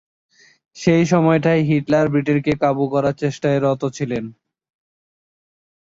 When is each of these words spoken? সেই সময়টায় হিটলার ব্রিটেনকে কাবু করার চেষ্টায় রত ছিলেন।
সেই 0.75 1.03
সময়টায় 1.05 1.61
হিটলার 1.61 2.05
ব্রিটেনকে 2.09 2.53
কাবু 2.61 2.83
করার 2.93 3.15
চেষ্টায় 3.21 3.59
রত 3.59 3.81
ছিলেন। 3.97 4.25